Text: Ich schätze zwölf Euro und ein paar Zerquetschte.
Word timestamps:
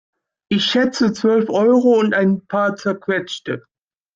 Ich 0.49 0.63
schätze 0.65 1.13
zwölf 1.13 1.47
Euro 1.51 1.99
und 1.99 2.15
ein 2.15 2.47
paar 2.47 2.75
Zerquetschte. 2.75 3.63